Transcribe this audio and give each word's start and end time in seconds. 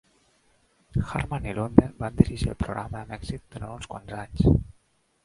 Hartman 1.09 1.45
i 1.45 1.53
Lunden 1.57 1.93
van 1.99 2.17
dirigir 2.21 2.49
el 2.53 2.57
programa 2.63 3.03
amb 3.03 3.13
èxit 3.19 3.45
durant 3.57 3.75
uns 3.77 3.91
quants 3.93 4.17
anys. 4.23 4.51